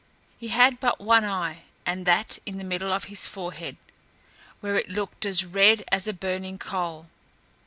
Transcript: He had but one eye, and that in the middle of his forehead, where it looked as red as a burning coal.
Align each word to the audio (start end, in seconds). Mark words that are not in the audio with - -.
He 0.39 0.47
had 0.47 0.79
but 0.79 0.99
one 0.99 1.23
eye, 1.23 1.61
and 1.85 2.07
that 2.07 2.39
in 2.47 2.57
the 2.57 2.63
middle 2.63 2.91
of 2.91 3.03
his 3.03 3.27
forehead, 3.27 3.77
where 4.59 4.75
it 4.75 4.89
looked 4.89 5.27
as 5.27 5.45
red 5.45 5.83
as 5.91 6.07
a 6.07 6.11
burning 6.13 6.57
coal. 6.57 7.05